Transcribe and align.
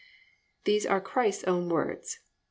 "+ 0.33 0.63
These 0.65 0.87
are 0.87 0.99
Christ's 0.99 1.43
own 1.43 1.69
words. 1.69 2.17